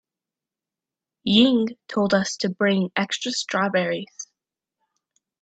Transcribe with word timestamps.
Ying 1.25 1.77
told 1.87 2.15
us 2.15 2.35
to 2.37 2.49
bring 2.49 2.89
extra 2.95 3.31
strawberries. 3.31 4.27